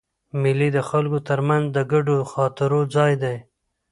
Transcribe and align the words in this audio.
مېلې 0.41 0.69
د 0.75 0.79
خلکو 0.89 1.17
تر 1.29 1.39
منځ 1.47 1.65
د 1.75 1.77
ګډو 1.91 2.17
خاطرو 2.31 2.79
ځای 2.95 3.13
دئ. 3.23 3.37